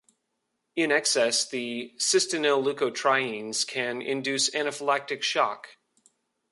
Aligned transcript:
In 0.75 0.91
excess, 0.91 1.47
the 1.47 1.93
cysteinyl 1.99 2.63
leukotrienes 2.63 3.67
can 3.67 4.01
induce 4.01 4.49
anaphylactic 4.49 5.21
shock. 5.21 5.77